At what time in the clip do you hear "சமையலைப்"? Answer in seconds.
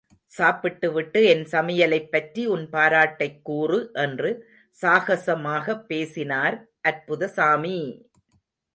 1.43-2.07